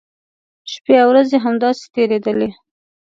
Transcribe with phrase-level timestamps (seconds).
[0.71, 2.49] شپی او ورځې همداسې تېریدلې.